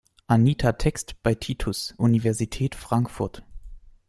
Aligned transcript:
Anitta-Text 0.27 1.21
bei 1.21 1.35
Titus, 1.35 1.93
Universität 1.97 2.73
Frankfurt 2.73 3.43